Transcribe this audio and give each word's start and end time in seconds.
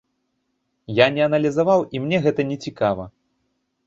Я 0.99 1.05
не 1.17 1.21
аналізаваў, 1.25 1.79
і 1.97 2.01
мне 2.05 2.17
гэта 2.25 2.41
нецікава. 2.53 3.05